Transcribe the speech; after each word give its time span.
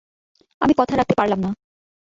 আমি 0.61 0.73
কথা 0.77 0.93
রাখতে 0.95 1.15
পারলাম 1.17 1.39
না। 1.39 1.51